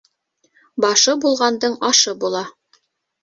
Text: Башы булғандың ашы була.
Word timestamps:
Башы 0.85 1.15
булғандың 1.25 1.75
ашы 1.91 2.13
була. 2.25 2.41